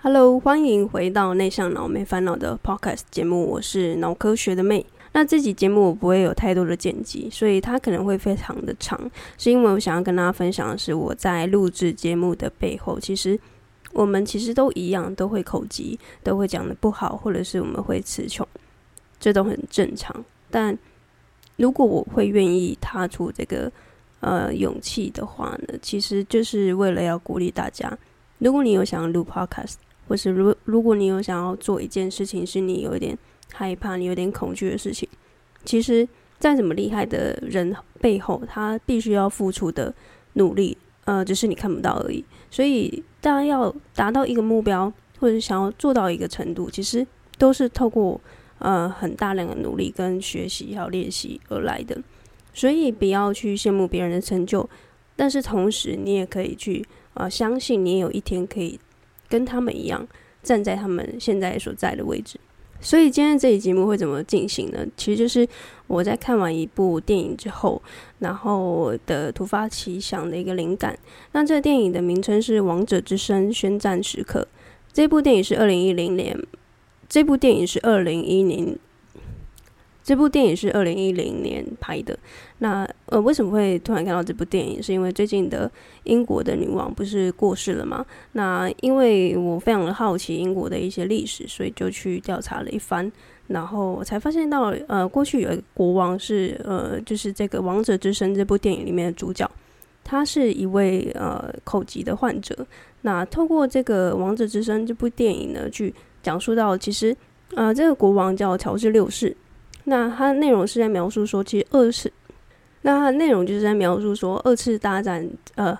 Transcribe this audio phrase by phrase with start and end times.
[0.00, 4.86] Hello，欢迎回到内向脑没烦恼的 Podcast 节目，我是脑科学的妹。
[5.12, 13.38] 那这集节目我不会有太多的剪辑，所以它可能会非常的长，是因为我想要跟大家分享的是我在录制节目的背后，其实
[13.92, 18.46] 我们其实都一样，都会口疾，都会讲得不好，或者是我们会词穷，
[19.18, 20.24] 这都很正常。
[20.48, 20.78] 但
[21.56, 23.70] 如果我会愿意踏出这个。
[24.20, 27.96] 呃，勇气的话呢，其实就是为了要鼓励大家。
[28.38, 29.74] 如果你有想要录 podcast，
[30.08, 33.16] 或是如如果你有想要做一件事情，是你有一点
[33.52, 35.08] 害怕、你有点恐惧的事情，
[35.64, 39.94] 其实再怎么厉害的人背后，他必须要付出的
[40.34, 42.24] 努力，呃，只是你看不到而已。
[42.50, 47.06] 所以，大家要达到一个目标，或者想要做到一个程度，其实
[47.36, 48.20] 都是透过
[48.58, 52.00] 呃很大量的努力跟学习还有练习而来的。
[52.54, 54.68] 所以不要去羡慕别人的成就，
[55.14, 56.84] 但是同时你也可以去
[57.14, 58.78] 啊、呃，相信你也有一天可以
[59.28, 60.06] 跟他们一样
[60.42, 62.38] 站在他们现在所在的位置。
[62.80, 64.86] 所以今天这一节目会怎么进行呢？
[64.96, 65.46] 其实就是
[65.88, 67.82] 我在看完一部电影之后，
[68.20, 70.96] 然后的突发奇想的一个灵感。
[71.32, 74.42] 那这个电影的名称是《王者之声：宣战时刻》。
[74.92, 76.40] 这部电影是二零一零年，
[77.08, 78.78] 这部电影是二零一零。
[80.08, 82.18] 这部电影是二零一零年拍的。
[82.60, 84.82] 那呃，为什么会突然看到这部电影？
[84.82, 85.70] 是因为最近的
[86.04, 88.02] 英国的女王不是过世了吗？
[88.32, 93.12] 那因为我非常的好奇英国的一些历史，所以就去调查了一番，
[93.48, 99.46] 然后我才发现到，呃，过去有一个国王是呃，就是这个《王者之声》这部电影里面的主角，
[100.02, 102.66] 他是一位呃口疾的患者。
[103.02, 107.14] 那透过这个《王者之声》这部电影呢，去讲述到，其实
[107.54, 109.36] 呃，这个国王叫乔治六世。
[109.88, 112.12] 那它的内容是在描述说，其实二次，
[112.82, 115.76] 那它内容就是在描述说二次大战，呃，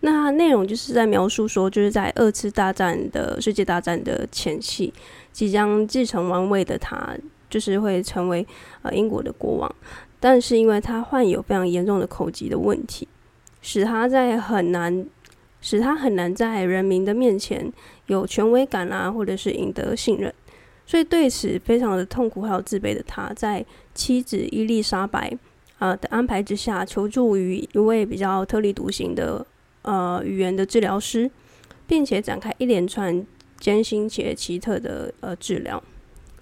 [0.00, 4.94] 那它内容就是在描述说，就是在二次大战的世界大战的前夕，
[5.32, 7.16] 即将继承王位的他，
[7.50, 8.46] 就是会成为
[8.82, 9.74] 呃英国的国王，
[10.20, 13.08] 但是因为他患有非常严重的口疾的问题，
[13.60, 15.04] 使他在很难，
[15.60, 17.72] 使他很难在人民的面前
[18.06, 20.32] 有权威感啊，或者是赢得信任。
[20.86, 25.36] 所以对此非常的痛苦还有自卑的他，在妻子伊丽莎白
[25.78, 29.44] 啊的安排之下，求助于一位比较特立独行的
[29.82, 31.28] 呃语言的治疗师，
[31.88, 33.26] 并且展开一连串
[33.58, 35.82] 艰辛且奇特的呃治疗。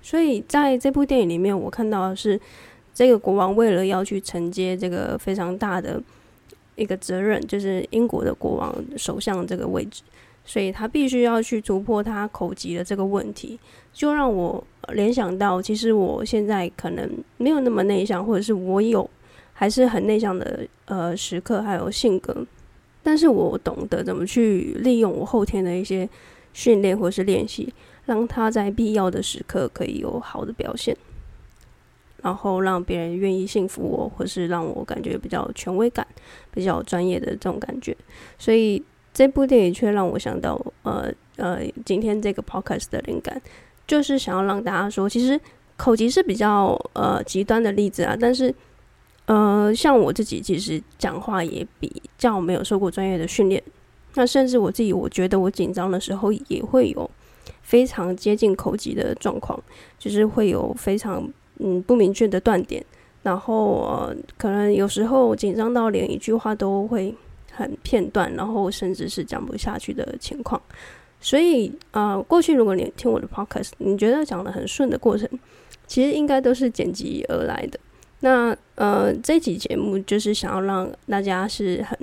[0.02, 2.38] 所以在这部电影里面，我看到的是
[2.92, 5.98] 这个国王为了要去承接这个非常大的
[6.76, 10.02] 一个责任，就是英国的国王首相这个位置。
[10.46, 13.58] 所以他必须要去突破他口疾的这个问题，
[13.94, 14.62] 就让我
[14.92, 19.08] 联想到，其实我现在可能没有那么内向，或者是我有
[19.52, 22.44] 还是很内向的呃时刻，还有性格，
[23.02, 26.06] 但是我懂得怎么去利用我后天的一些
[26.52, 27.72] 训练或是练习，
[28.04, 30.94] 让他在必要的时刻可以有好的表现，
[32.20, 36.06] 然后让别人愿意信服我，或是让我感觉比较权威感、
[36.50, 37.96] 比较专业的这种感觉，
[38.36, 38.82] 所以。
[39.16, 43.40] 这部电影却让我想到，呃呃，今天这个 podcast 的灵感，
[43.86, 45.40] 就是想要让大家说，其实
[45.76, 48.54] 口疾是比较呃极端的例子啊，但是
[49.26, 53.62] 呃，像我自己其实讲话也比较没有受过专业的训练，
[54.14, 57.10] 那甚至我自己我觉得我紧张的时候也会有
[57.62, 59.62] 非常接近口疾的状况，
[59.98, 61.26] 就是会有非常
[61.58, 62.84] 嗯不明确的断点，
[63.22, 67.14] 然后呃可能有时候紧张到连一句话都会。
[67.56, 70.60] 很片段，然后甚至是讲不下去的情况，
[71.24, 75.26] 所以呃，过去如果你听我的 podcast，你觉得讲的很顺的过程，
[75.86, 77.80] 其实应该都是剪辑而来的。
[78.20, 81.98] 那呃，这期节目就是想要让大家是很，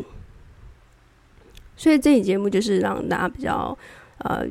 [1.77, 3.77] 所以这期节目就是让大家比较
[4.18, 4.44] 呃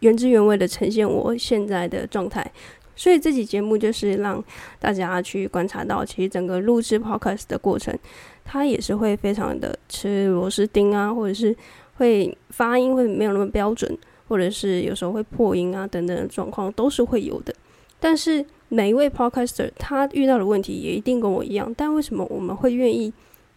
[0.00, 2.52] 原汁原味的呈现我现在的状态。
[2.94, 4.44] 所以这期节目就是让
[4.78, 7.98] 大家去观察到，其实整个录制 podcast 的过程。
[8.44, 11.56] 它也是会非常的吃螺丝钉啊，或者是
[11.94, 13.96] 会发音会没有那么标准，
[14.30, 17.52] 或者是有时候会破音啊等等的状况都是会有的。
[17.98, 21.74] 但是每一位 podcaster 他遇到的问题也一定跟我一样。
[21.76, 23.12] 但为什么我们会愿意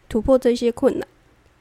[0.10, 1.08] 突破这些困难？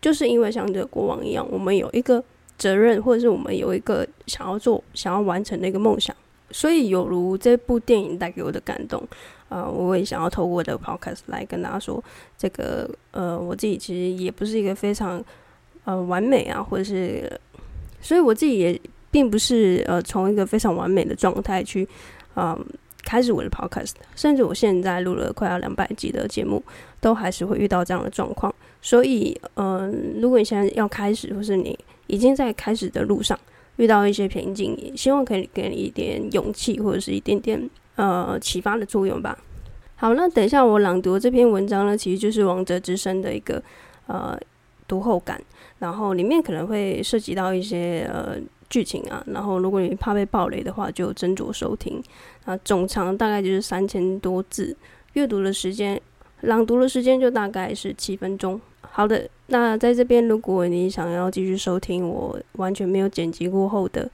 [0.01, 2.25] 就是因为像这个国王一样，我们有一个
[2.57, 6.17] 责任，或者是我们有一个想要做、想要完成的一个梦想。
[6.51, 9.03] 所以，有如这部电影带给我的感动，
[9.49, 12.03] 啊、我也想要透过我的 podcast 来跟大家说，
[12.37, 15.25] 这个呃，我自己其实也不是一个非常
[15.85, 17.41] 呃完美啊，或者是，
[18.03, 18.79] 所以我自己也
[19.13, 21.87] 并不是呃从一个非常完美的状态去
[22.35, 22.59] 嗯、
[23.05, 26.61] 开始我的 podcast，甚至我现在录了快要两百集的节目，
[27.01, 28.53] 都还是会遇到这样的状况。
[28.81, 31.79] 所以，嗯、如果你现在要开始，或是你
[32.09, 33.39] 已经在开始的路上。
[33.77, 39.37] 遇到一些瓶颈，也希望可以给你一点勇气，或者是一点点呃启发的作用吧。
[39.97, 43.61] 好，那等一下我朗读这篇文章呢，其实就是《王者之声》的一个
[44.07, 44.39] 呃
[44.87, 45.43] 读后感，
[45.79, 48.37] 然后里面可能会涉及到一些呃
[48.73, 52.03] 剧情啊，然后如果你怕被暴雷的话，就斟酌收听。
[52.47, 54.75] 啊，总长大概就是三千多字，
[55.13, 56.01] 阅读的时间，
[56.41, 58.59] 朗读的时间就大概是七分钟。
[58.81, 64.11] 好的，那在这边，如果你想要继续收听我完全没有剪辑过后的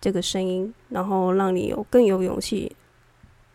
[0.00, 2.70] 这个声音，然后让你有更有勇气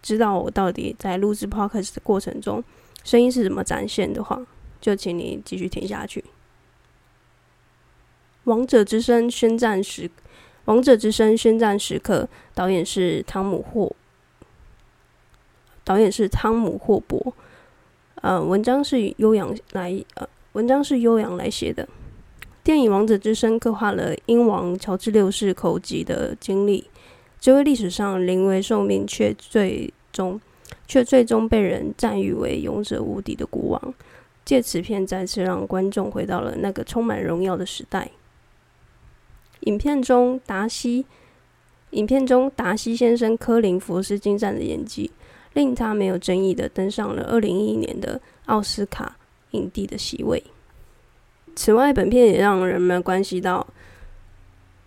[0.01, 2.61] 知道我到底在录制 podcast 的过程中
[3.05, 4.45] 声音是怎么展现的话，
[4.81, 6.23] 就请你继续听下去。
[8.45, 10.09] 王者之声宣战时，
[10.65, 13.93] 王者之声宣战时刻，导演是汤姆霍，
[15.83, 17.33] 导演是汤姆霍伯，
[18.15, 20.27] 呃，文章是悠扬来呃。
[20.53, 21.87] 文章是悠扬来写的。
[22.61, 26.89] 电影《王者之声》刻画了英王乔治六世口疾的经历，
[27.39, 30.39] 这位历史上临危受命却最终
[30.85, 33.93] 却最终被人赞誉为勇者无敌的国王，
[34.43, 38.11] 借此片再次让观众回到了那个充满荣耀的时代。
[39.61, 41.05] 影片中达西，
[41.91, 45.11] 影片中达西先生科林佛斯精湛的演技，
[45.53, 49.17] 令他没有争议的登上了二零一一年的奥斯卡。
[49.51, 50.41] 影帝的席位。
[51.57, 53.67] 此外，本片也让人们关系到，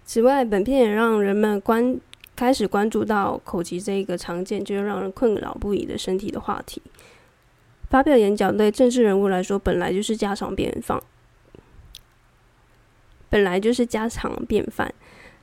[0.06, 2.00] 此外，本片也让人们关
[2.34, 6.80] 开始关注到口疾这一个常见却又让人困扰不已的身体的话题。
[7.90, 10.98] 发表演讲对政治人物来说本来就是家常便饭，
[13.34, 14.94] 本来就是家常便饭，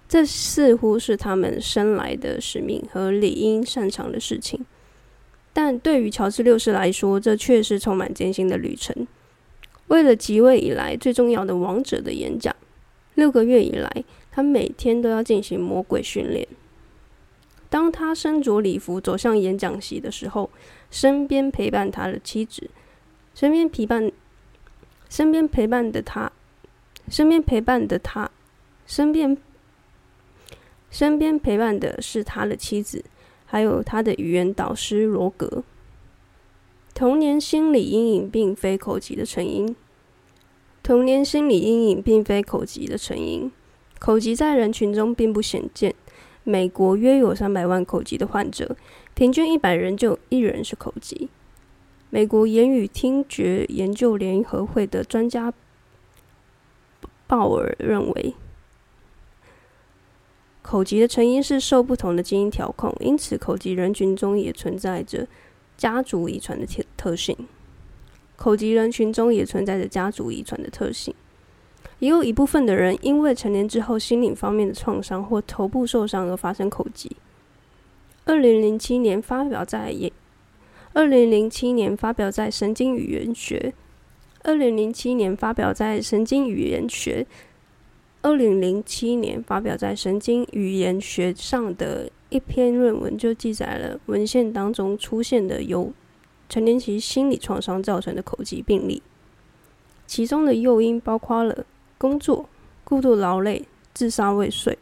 [0.08, 4.66] 这似乎是他们生来的使命和理应擅长的事情。
[5.52, 9.06] 但对于乔治六世来说，这却是充满艰辛的旅程。
[9.88, 12.56] 为了即位以来最重要的王者的演讲，
[13.16, 13.92] 六个月以来，
[14.32, 16.48] 他每天都要进行魔鬼训练。
[17.70, 20.50] 当他身着礼服走向演讲席的时候，
[20.90, 22.70] 身边陪伴他的妻子，
[23.36, 24.10] 身边陪伴，
[25.10, 26.32] 身边陪伴的他，
[27.12, 28.32] 身边陪伴的他，
[28.88, 29.38] 身边，
[30.90, 33.04] 身边陪伴的是他的妻子。
[33.46, 35.62] 还有他的语言导师罗格。
[36.94, 39.76] 童年心理阴影并非口疾的成因。
[40.82, 43.52] 童年心理阴影并非口疾的成因。
[44.00, 45.94] 口疾在人群中并不鲜见。
[46.46, 48.78] 美国约有三百万口疾的患者，
[49.14, 51.28] 平均一百人就有一人是口疾。
[52.10, 55.54] 美国言语听觉研究联合会的专家
[57.32, 58.34] 鲍尔认为。
[60.62, 65.26] 口疾的成因是受不同的基因调控，因此口疾人群中也存在着
[65.78, 67.38] 家族遗传的特特性。
[68.36, 71.16] 口疾人群中也存在着家族遗传的特性，
[72.00, 77.16] 也有一部分的人因为成年之后心理方面的创伤或头部受伤而发生口疾。
[78.26, 79.96] 二零零七年发表在，
[80.92, 83.74] 二零零七年发表在神经语言学，
[84.44, 87.26] 二零零七年发表在神经语言学。
[88.24, 95.92] 二零零七年发表在《神经语言学》上的一篇论文，就记载了文献当中出现的由
[96.48, 99.02] 成年期心理创伤造成的口疾病例，
[100.06, 101.66] 其中的诱因包括了
[101.98, 102.48] 工作、
[102.84, 104.78] 过度劳累、自杀未遂、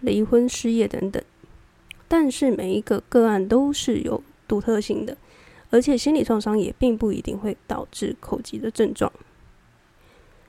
[0.00, 1.20] 离婚、失业等等。
[2.06, 5.16] 但是每一个个案都是有独特性的，
[5.70, 9.12] 而且心理创伤也并不一定会导致口疾的症状。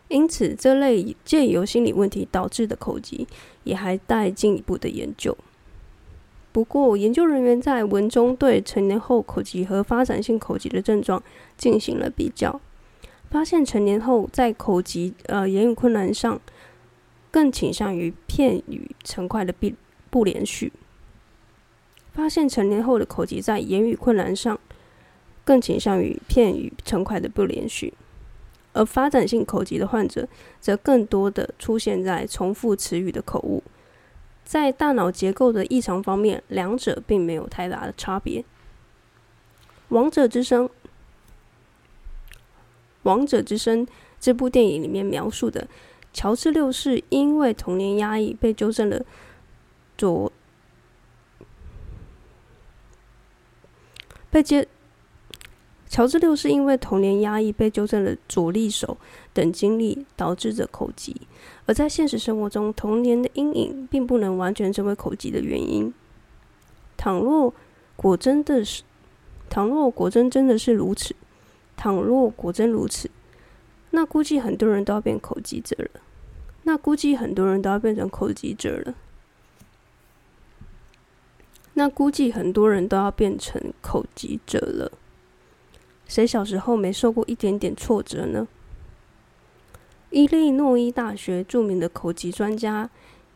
[0.09, 3.27] 因此，这类借由心理问题导致的口疾
[3.63, 5.37] 也还待进一步的研究。
[6.53, 11.21] 不过，研究人员在文中对成年后口疾和发展性口疾的症状
[11.57, 12.59] 进行了比较，
[13.29, 16.39] 发现成年后在口疾呃言语困难上
[17.29, 19.69] 更倾向于片语成块的不
[20.09, 20.71] 不连续。
[22.13, 24.57] 发现成年后的口疾在言语困难上
[25.47, 27.93] 更倾向于片语成块的不连续。
[28.73, 30.27] 而发展性口疾的患者，
[30.59, 33.63] 则更多的出现在重复词语的口误。
[34.43, 38.41] 在大脑结构的异常方面，两者并没有太大的差别。
[39.87, 40.65] 《王者之声》
[43.03, 43.85] 《王者之声》
[44.19, 45.65] 这部电影里面描述的
[46.11, 49.05] 乔治六世因为童年压抑被纠正了
[49.97, 50.29] 左
[54.29, 54.67] 被接。
[55.89, 58.97] 乔治六世因为童年压抑被纠正了左利手
[59.33, 61.15] 等经历，导致着口疾。
[61.65, 65.93] 而在现实生活中，童年的阴影并不能完全成为口疾的原因。
[66.97, 67.53] 倘若
[67.95, 68.83] 果真的是，
[69.49, 71.15] 倘若果真真的是如此，
[71.77, 73.09] 倘若果真如此，
[73.91, 76.01] 那估计很多人都要变口疾者了。
[76.63, 78.93] 那估计很多人都要变成口疾者了。
[81.75, 84.91] 那估计很多人都要变成口疾者了。
[86.07, 88.47] 谁小时候没受过一点点挫折呢？
[90.09, 92.89] 伊利诺伊大学著名的口疾专家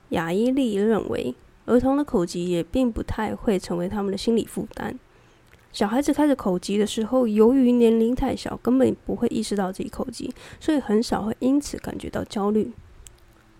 [0.09, 1.35] 亚伊利认为，
[1.65, 4.97] 儿童的口疾也并不太会成为他们的心理负担。
[5.73, 12.71] 小孩子开始口疾的时候，由于年龄太小，根本不会意识到自己口疾，所以很少会因此感觉到焦虑。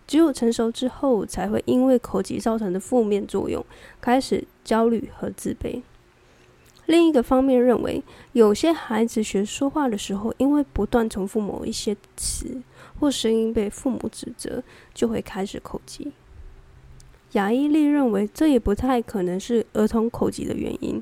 [0.08, 3.66] 只有成熟之后，才会因为口疾造成的负面作用，
[4.02, 5.82] 开始焦虑和自卑。
[6.92, 12.62] 另一个方面认为，有些孩子学说话的时候，因为不断重复某一些词
[13.00, 14.62] 或声音被父母指责，
[14.94, 16.12] 就会开始口疾。
[17.32, 21.02] 亚伊利认为，这也不太可能是儿童口疾的原因。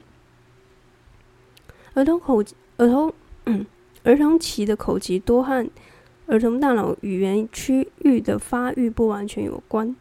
[1.96, 2.44] 儿童口
[2.78, 3.12] 儿童
[3.46, 3.66] 嗯
[4.06, 5.68] 儿童期的口疾多和
[6.28, 9.96] 儿童大脑语言区域的发育不完全有关。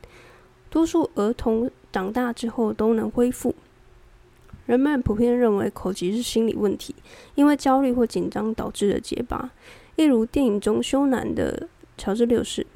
[0.69, 3.55] 多数儿童长大之后都能恢复。
[4.69, 6.95] 人们普遍认为口疾是心理问题，
[7.35, 9.51] 因为焦虑或紧张导致的结巴，
[9.97, 12.67] 例如电影中羞男的乔治六世。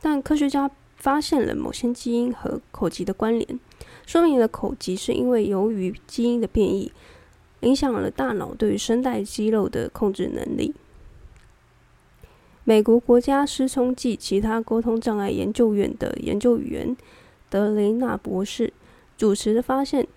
[0.00, 3.60] 但科学家发现了某些基因和口疾的关联，
[4.04, 6.90] 说明了口疾是因为由于基因的变异，
[7.60, 10.74] 影响了大脑对于声带肌肉的控制能力。
[12.64, 16.96] 美国国家失聪暨其他沟通障碍研究院的研究员
[17.48, 18.72] 德雷纳博士
[19.16, 20.08] 主持的发现。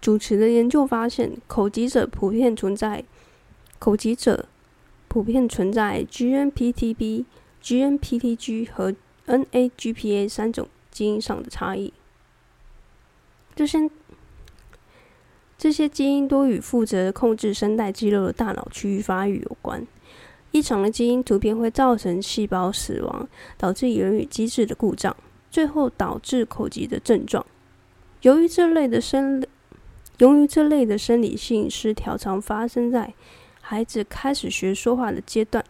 [0.00, 3.04] 主持的研究发现，口疾者普遍存在
[3.78, 4.46] 口疾者
[5.08, 7.24] 普遍存在 GNPTB、
[7.62, 8.94] GNPTG 和
[9.26, 11.92] NAGPA 三种基因上的差异。
[13.54, 13.90] 这些
[15.58, 19.84] 这些基因多与负责控制声带肌肉的大脑区域发育有关。
[20.52, 23.28] 异常的基因突变会造成细胞死亡，
[23.58, 25.14] 导致言语机制的故障，
[25.50, 27.44] 最后导致口疾的症状。
[28.22, 29.44] 由于这类的生
[30.18, 33.14] 由于这类的生理性失调常发生在
[33.60, 35.64] 孩子开始学说话的阶段，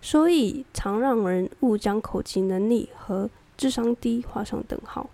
[0.00, 5.10] 所以常让人误将口疾能力和智商低画上等号。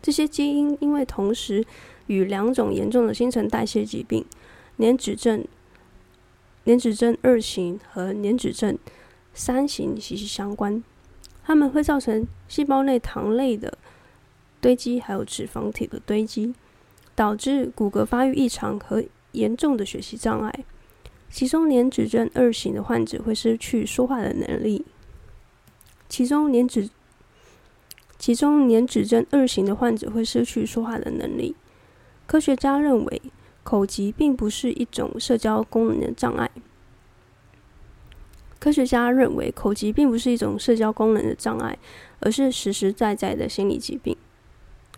[0.00, 1.64] 这些基因因为同时
[2.06, 4.24] 与两种严重的新陈代谢疾病——
[4.78, 5.44] 粘脂症、
[6.64, 8.78] 粘脂症二型和粘脂症
[9.34, 10.82] 三型息息相关，
[11.44, 13.76] 它们会造成细胞内糖类的
[14.60, 16.54] 堆积，还有脂肪体的堆积。
[17.14, 20.64] 导致骨骼发育异常和严重的学习障碍，
[21.30, 24.84] 其中粘指症二型的患者会失去说话的能力。
[26.08, 26.90] 其中粘指，
[28.18, 31.56] 其中粘指症二型的患者会失去说话的能力。
[32.26, 33.22] 科学家认为，
[33.62, 36.50] 口疾并不是一种社交功能的障碍。
[38.58, 41.78] 科学家认为，口疾并不是一种社交功能的障碍，
[42.20, 44.16] 而是实实在在的心理疾病。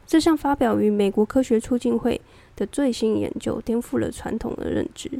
[0.07, 2.21] 这项发表于美国科学促进会
[2.55, 5.11] 的最新研究颠覆了传统的认知，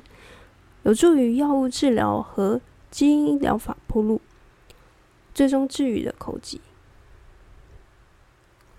[0.83, 2.61] 有助于药物治疗和
[2.91, 4.21] 基因疗法铺路，
[5.35, 6.61] 最终治愈了口疾。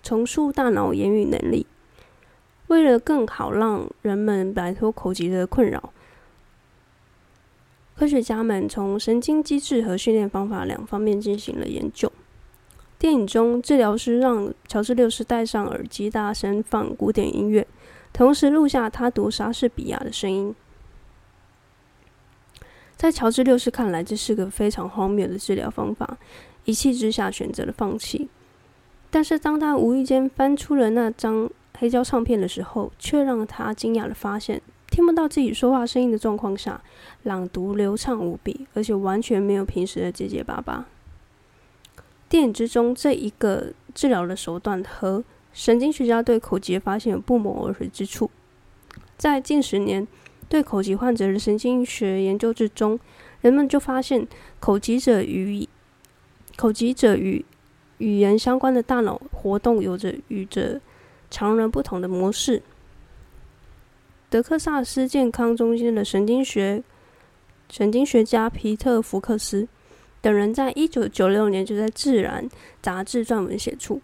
[0.02, 1.66] 重塑大脑言语能力，
[2.68, 5.92] 为了更好让人们摆脱口疾的困扰，
[7.96, 12.12] 科学家们从神经机制和训练方法两方面进行了研究。
[12.98, 17.66] 电影中，治疗师让乔治六世戴上耳机，大声放古典音乐，
[18.12, 20.54] 同时录下他读莎士比亚的声音。
[22.96, 26.16] 在乔治六世看来，这是个非常荒谬的治疗方法，
[26.64, 28.30] 一气之下选择了放弃。
[29.10, 36.82] 但是，当他无意间翻出了那张黑胶唱片的时候，却让他惊讶的发现，听不到自己说话声音的状况下，
[37.24, 40.86] 朗读流畅无比，而且完全没有平时的结结巴巴。
[42.28, 48.30] 电影之中，这一个治疗的手段和神经学家对口疾的发现有不谋而合之处。
[49.16, 50.06] 在近十年
[50.48, 52.98] 对口疾患者的神经学研究之中，
[53.40, 54.26] 人们就发现
[54.58, 55.68] 口疾者与
[56.56, 57.44] 口疾者与
[57.98, 60.80] 语言相关的大脑活动有着与着
[61.30, 62.62] 常人不同的模式。
[64.28, 66.82] 德克萨斯健康中心的神经学
[67.70, 69.68] 神经学家皮特·福克斯。
[70.26, 72.44] 等人在一九九六年就在《自然》
[72.82, 74.00] 杂志撰文写出，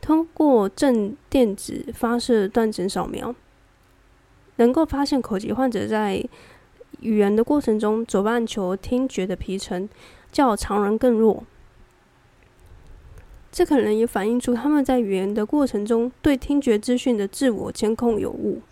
[0.00, 3.34] 通过正电子发射断层扫描，
[4.56, 6.26] 能够发现口疾患者在
[7.00, 9.86] 语言的过程中，左半球听觉的皮层
[10.32, 11.44] 较常人更弱。
[13.52, 18.62] 这可能也反映出他们在语言的过程中对听觉资讯的自我监控有误。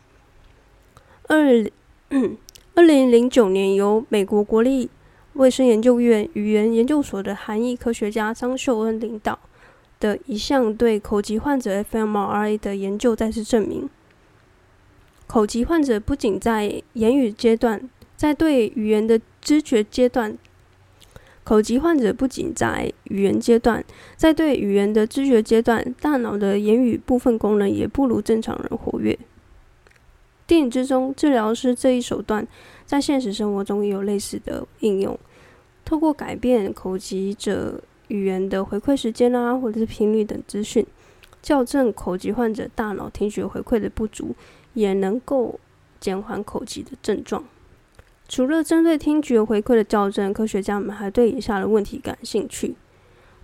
[1.29, 1.71] 二
[2.75, 4.89] 二零零九年，由美国国立
[5.37, 9.39] 卫生研究院语言研究所的韩裔科学家张秀恩领导
[10.01, 13.89] 的一项对口疾患者 fMRI 的研究再次证明，
[15.27, 20.39] 口疾患者不仅在言语阶段，在对语言的知觉阶段，
[21.45, 23.85] 口疾患者不仅在语言阶段，
[24.17, 29.19] 在对语言的知觉阶段，大脑的言语部分功能也不如正常人活跃。
[30.47, 32.47] 电影之中，治疗师这一手段
[32.85, 35.19] 在现实生活中也有类似的应用。
[35.85, 40.87] 透过改变口疾者语言的回馈时间啊，或者是频率等资讯，
[41.43, 44.35] 校正口疾患者大脑听觉回馈的不足，
[44.75, 45.59] 也能够
[45.99, 47.45] 减缓口疾的症状。
[48.29, 52.75] 除了针对听觉回馈的校正，科学家们还对以下的问题感兴趣：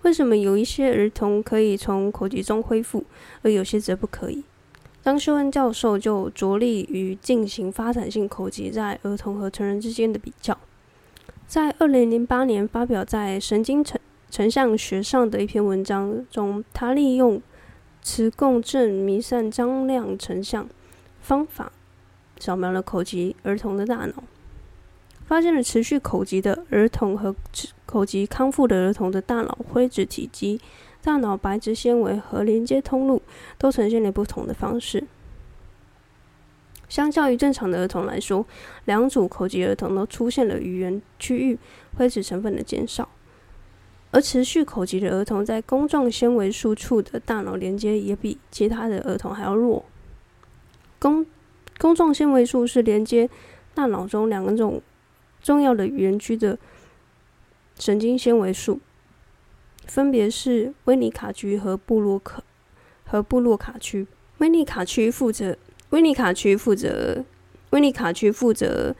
[0.01, 3.05] 为什么有一些儿童可以从口疾中恢复，
[3.41, 4.43] 而有些则不可以？
[5.03, 10.57] 张秀恩教授就着力于进行发展性口疾在儿童和成人之间的比较。
[11.45, 13.99] 在二零零八年发表在《神经成
[14.31, 17.41] 成像学》上的一篇文章中，他利用
[18.01, 20.69] 磁共振弥散张量成像
[21.21, 21.73] 方法
[22.39, 24.23] 扫描了口疾儿童的大脑，
[25.27, 27.35] 发现了持续口疾的儿童和
[27.85, 30.61] 口疾康复的儿童的大脑灰质体积、
[31.03, 33.21] 大脑白质纤维和连接通路
[33.57, 35.03] 都呈现了不同的方式。
[36.87, 38.45] 相较于正常的儿童来说，
[38.85, 41.59] 两组口级儿童都出现了语言区域
[41.97, 43.09] 灰质成分的减少，
[44.11, 49.83] 而持续口级的儿童在弓状纤维束处的大脑连接也比其他的儿童还要弱。
[50.99, 51.25] 弓
[51.79, 53.29] 弓状纤维束是连接
[53.73, 54.81] 大脑中两种
[55.41, 56.57] 重要的语言区的
[57.77, 58.79] 神经纤维束，
[59.87, 62.43] 分别是威尼卡区和布洛克
[63.05, 64.07] 和布洛卡区。
[64.39, 65.57] 威尼卡区负责。
[65.89, 67.23] 威尼卡区负责，
[67.69, 68.95] 威尼卡区负责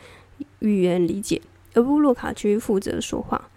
[0.59, 1.41] 语言理解，
[1.73, 3.49] 而布洛卡区负责说话。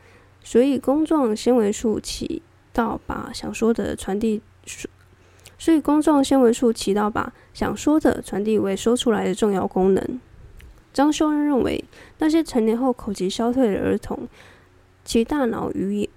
[0.43, 2.41] 所以，弓状纤维束起
[2.73, 4.41] 到把想说的传递，
[5.59, 10.21] 所以弓状纤维束起到把想说的传递为说出来的重要功能。
[10.95, 11.85] 张秀恩认为，
[12.21, 14.27] 那些成年后口疾消退的儿童，
[15.05, 16.09] 其大脑与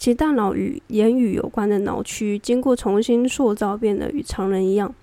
[0.00, 4.94] 其大脑与言语有关的脑区经过重新塑造，变得与常人一样。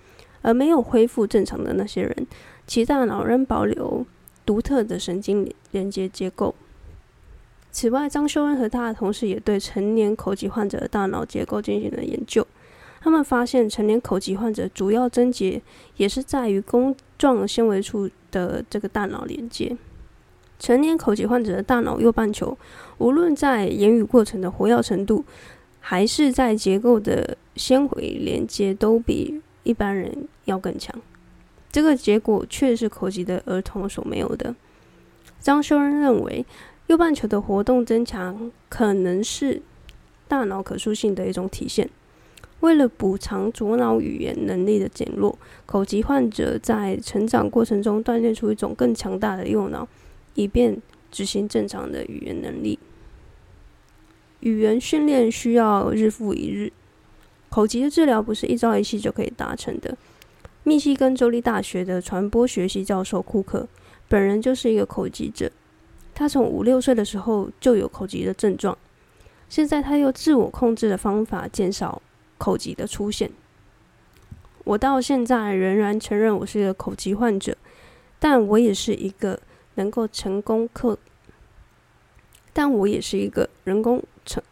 [0.42, 2.26] 而没有恢复正常的那些人，
[2.66, 4.04] 其大脑仍保留
[4.44, 6.52] 独特的神经连接结构。
[7.70, 12.44] 此外，张秀恩和他的同事也对成年口疾患者的大脑结构进行了研究。
[13.00, 15.62] 他们发现，成年口疾患者主要症结
[15.96, 19.76] 也是在于弓状纤维处的这个大脑连接。
[20.58, 22.56] 成年口疾患者的大脑右半球，
[22.98, 25.24] 无论在言语过程的活跃程度，
[25.80, 30.94] 还是在结构的纤维连接，都比一般人要更强，
[31.70, 34.54] 这个结果却是口疾的儿童所没有的。
[35.40, 36.44] 张修恩认为，
[36.88, 39.62] 右半球的活动增强可能是
[40.26, 41.88] 大脑可塑性的一种体现。
[42.60, 49.86] 为了补偿左脑语言能力的减弱，口疾患者在成长过程中锻炼出一种更强大的右脑，
[50.34, 52.78] 以便执行正常的语言能力。
[54.40, 56.72] 语言训练需要日复一日。
[57.48, 59.96] 口疾的治疗不是一朝一夕就可以达成的。
[60.64, 63.66] 密西根州立大学的传播学系教授库克
[64.06, 65.50] 本人就是一个口疾者，
[66.14, 68.76] 他从五六岁的时候就有口疾的症状，
[69.48, 72.02] 现在他用自我控制的方法减少
[72.36, 73.30] 口疾的出现。
[74.64, 77.56] 我到现在仍然承认我是一个口疾患者，
[78.18, 79.40] 但我也是一个
[79.78, 80.98] 能够成功克，
[82.52, 84.42] 但我也是一个人工成。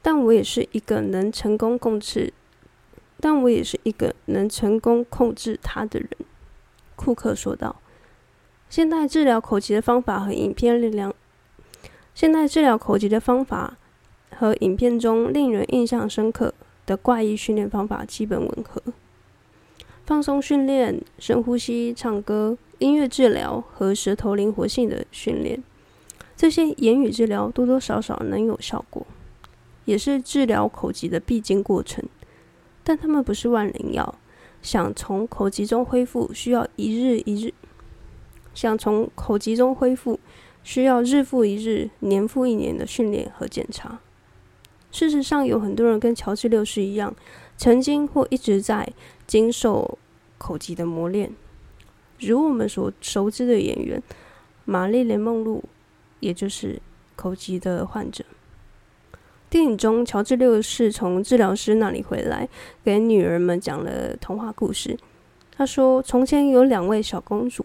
[0.00, 2.32] 但我也是一个能成功控制，
[3.20, 6.08] 但我也是一个能成功控制他的人。
[6.96, 7.76] 库克说道
[8.70, 11.14] ：“现代治疗口疾的方法和影片力量，
[12.14, 13.76] 现代治疗口疾的方法
[14.34, 16.54] 和影片中令人印象深刻
[16.86, 18.82] 的怪异训练方法基本吻合。
[20.08, 25.62] 放松训练、深呼吸、唱歌、音乐治疗和舌头灵活性的训练，
[26.34, 29.06] 这些言语治疗多多少少能有效果。”
[29.84, 32.02] 也是治疗口疾的必经过程，
[32.82, 34.14] 但他们不是万灵药。
[34.62, 37.52] 想从口疾中恢复，需要一日一日；
[38.54, 40.18] 想从口疾中恢复，
[40.64, 44.00] 需要日复一日、年复一年的训练和检查。
[44.90, 47.14] 事实上，有很多人跟乔治六世一样，
[47.58, 48.90] 曾经或一直在
[49.28, 49.98] 经受
[50.38, 51.30] 口疾的磨练，
[52.18, 54.02] 如我们所熟知的演员
[54.64, 55.62] 玛丽莲梦露，
[56.18, 56.80] 也就是
[57.14, 58.24] 口疾的患者。
[59.50, 62.48] 电影中，乔治六世从治疗师那里回来，
[62.82, 64.98] 给女儿们讲了童话故事。
[65.56, 67.64] 他说：“从前有两位小公主，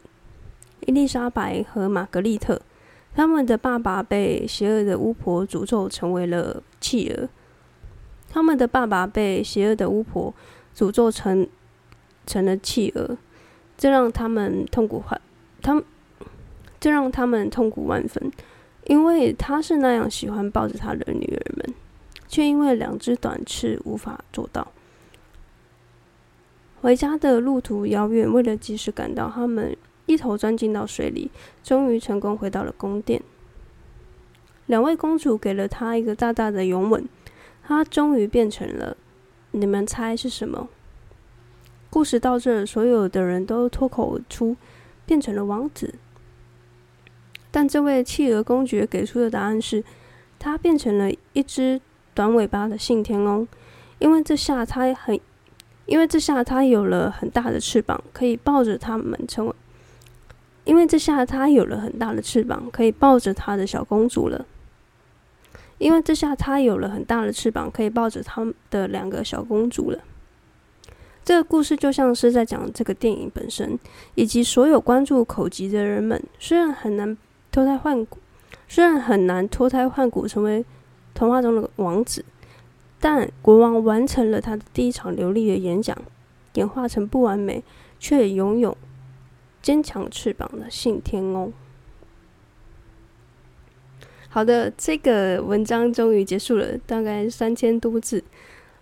[0.82, 2.62] 伊丽莎白和玛格丽特。
[3.15, 7.30] 他们的爸爸被邪恶的巫婆诅咒成为了弃儿。
[8.30, 10.34] 他们的爸爸被邪恶的巫婆
[10.75, 11.47] 诅咒成
[12.25, 13.17] 成了企鹅，
[13.77, 15.21] 这让他们痛苦万，
[15.62, 15.83] 他们
[16.79, 18.31] 这让他们痛苦万分，
[18.86, 21.73] 因为他是那样喜欢抱着他的女儿们，
[22.27, 24.71] 却因为两只短翅无法做到。
[26.81, 31.31] 回家的路途遥远，为了及时赶到，他们一头钻进到水里，
[31.63, 33.21] 终于成功回到了宫殿。
[34.65, 37.07] 两位公主给了他一个大大的拥吻，
[37.65, 38.97] 他终于变成了，
[39.55, 40.67] 你们猜是什么？
[41.91, 44.55] 故事到这儿，所有的人都脱口而出，
[45.05, 45.93] 变成了王子。
[47.51, 49.83] 但这位企鹅公爵给出的答案是，
[50.39, 51.79] 他变成了一只
[52.15, 53.47] 短尾巴的信天翁，
[53.99, 55.19] 因为这下他很。
[55.85, 59.53] 因为这下他有了很大的翅膀，可以抱着他们成为。
[60.63, 64.45] 因为这下他有了很大的翅膀，可以抱着他的小公主了。
[65.77, 69.99] 因为这下他有了很大的翅膀，可以抱着他的两个小公主了。
[71.23, 73.79] 这个故事就像是在讲这个电影本身，
[74.15, 76.21] 以及所有关注口疾的人们。
[76.38, 77.17] 虽然很难
[77.51, 78.17] 脱胎换骨，
[78.67, 80.65] 虽然很难脱胎换骨成为
[81.13, 82.25] 童话中的王子。
[82.99, 85.97] 但国王完成了他的第一场流利的演讲，
[86.53, 87.62] 演化成不完美
[87.99, 88.77] 却拥有
[89.62, 91.51] 坚强翅膀的信天翁。
[94.34, 98.24] 好的，这个文章终于结束了，大概三千多字。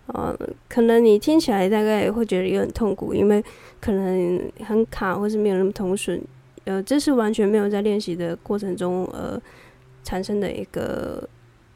[0.06, 0.34] 呃，
[0.70, 3.44] 可能你听起来大概会觉得有点痛苦，因为
[3.82, 6.22] 可能很卡，或是没有那么通顺。
[6.64, 9.38] 呃，这是完全没有在练习的过程中呃
[10.06, 11.28] 产生的一个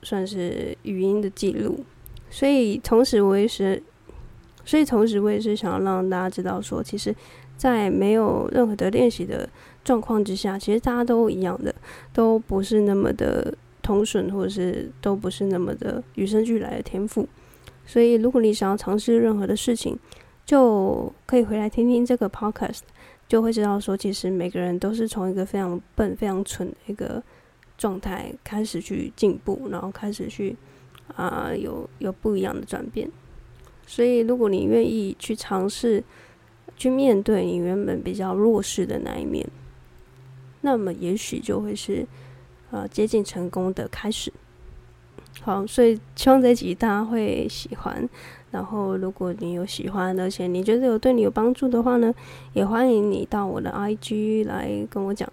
[0.03, 1.83] 算是语音的记录。
[2.29, 3.83] 所以，同时我也是，
[4.63, 7.13] 所以同时我也是想要让大家知道说，其实，
[7.57, 9.49] 在没有任何的练习的
[9.83, 11.75] 状况之下，其实大家都一样的，
[12.13, 13.53] 都不是那么的
[13.85, 17.27] 通顺，或者是都不是那么的与生俱来的天赋。
[17.85, 19.95] 所以，如果你想要尝试任何的事情，
[20.43, 22.81] 就可以回来听听这个 podcast，
[23.27, 27.21] 就会知道说，其实每个人都是从一个非常笨、非常蠢的一个
[27.77, 30.55] 状态开始去进步，然后开始去。
[31.15, 33.07] 啊，有有不一样的转变，
[33.85, 36.03] 所以如果你愿意去尝试，
[36.75, 39.47] 去面对你原本比较弱势的那一面，
[40.61, 42.07] 那么也许就会是
[42.71, 44.31] 啊接近成功的开始。
[45.41, 48.07] 好，所以希望这集大家会喜欢。
[48.51, 52.13] 然后，如果你有喜欢，而且你觉得有对你有帮助的话呢，
[52.53, 55.29] 也欢迎你到我的 IG 来跟我讲。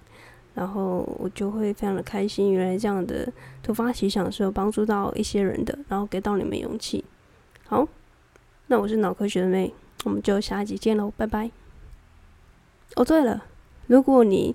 [0.55, 7.05] 然后我就会非常的开心，原来这样的突发奇想是有帮助到一些人的，然后给到你们勇气。
[7.65, 7.89] 好，
[8.67, 9.73] 那我是脑科学的妹，
[10.05, 11.51] 我们就下一集见喽，拜拜。
[12.97, 13.45] 哦，对了，
[13.87, 14.55] 如果你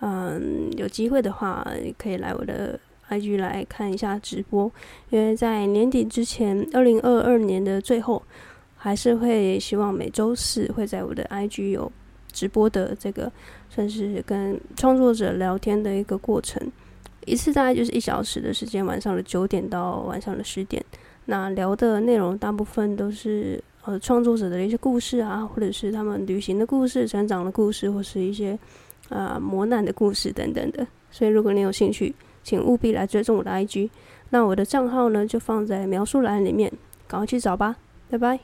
[0.00, 4.70] 嗯有机会的话，可以来我的 IG 来看一下直播，
[5.10, 8.22] 因为在年底之前，二零二二年的最后，
[8.76, 11.90] 还是会希望每周四会在我的 IG 有
[12.32, 13.30] 直播的这个。
[13.70, 16.60] 算是跟创作者聊天的一个过程，
[17.26, 20.82] 一次大概就是一小时的时间，晚上的九点到晚上的十点。
[21.26, 28.58] 那聊的内容大部分都是呃创作者的一些故事啊，或者是他们旅行的故事、成长的故事，或是一些
[29.08, 30.86] 啊、磨难的故事等等的。
[31.10, 33.90] 所以如果你有兴趣，请务必来追踪我的 IG。
[34.30, 36.72] 那我的账号呢就放在描述栏里面，
[37.06, 37.76] 赶快去找吧，
[38.10, 38.38] 拜拜。